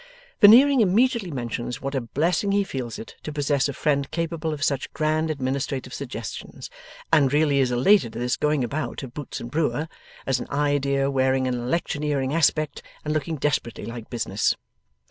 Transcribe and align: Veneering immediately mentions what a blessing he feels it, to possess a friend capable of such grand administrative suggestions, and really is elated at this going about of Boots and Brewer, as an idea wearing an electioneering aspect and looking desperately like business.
Veneering 0.39 0.81
immediately 0.81 1.29
mentions 1.29 1.79
what 1.79 1.93
a 1.93 2.01
blessing 2.01 2.51
he 2.51 2.63
feels 2.63 2.97
it, 2.97 3.15
to 3.21 3.31
possess 3.31 3.69
a 3.69 3.73
friend 3.73 4.09
capable 4.09 4.51
of 4.51 4.63
such 4.63 4.91
grand 4.93 5.29
administrative 5.29 5.93
suggestions, 5.93 6.71
and 7.13 7.31
really 7.31 7.59
is 7.59 7.69
elated 7.69 8.15
at 8.15 8.19
this 8.19 8.35
going 8.35 8.63
about 8.63 9.03
of 9.03 9.13
Boots 9.13 9.39
and 9.39 9.51
Brewer, 9.51 9.87
as 10.25 10.39
an 10.39 10.49
idea 10.49 11.11
wearing 11.11 11.45
an 11.47 11.53
electioneering 11.53 12.33
aspect 12.33 12.81
and 13.05 13.13
looking 13.13 13.35
desperately 13.35 13.85
like 13.85 14.09
business. 14.09 14.55